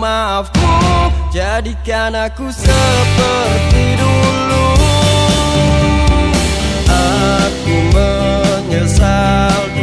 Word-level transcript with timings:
Maafku 0.00 0.64
Jadikan 1.34 2.14
aku 2.14 2.46
seperti 2.46 3.98
dulu. 3.98 4.66
Aku 6.86 7.76
menyesal 7.90 9.73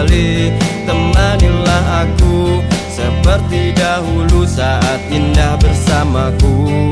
kembali. 0.00 0.52
Temanilah 0.88 2.08
aku 2.08 2.64
seperti 2.88 3.76
dahulu 3.76 4.48
saat 4.48 5.00
indah 5.12 5.60
bersamaku. 5.60 6.89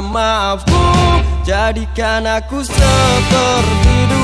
maafku. 0.00 0.76
Jadikan 1.44 2.24
aku 2.26 2.64
seperti 2.64 3.96
dulu. 4.08 4.19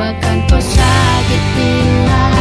akan 0.00 0.36
kau 0.48 0.56
sakitilah 0.56 2.39